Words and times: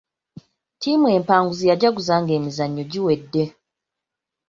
Ttiimu 0.75 1.07
empanguzi 1.17 1.63
yajaguza 1.69 2.13
nga 2.21 2.31
emizannyo 2.39 2.83
giwedde. 2.91 3.43